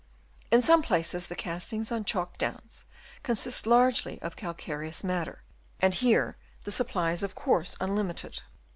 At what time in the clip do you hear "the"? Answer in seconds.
1.27-1.35, 6.63-6.71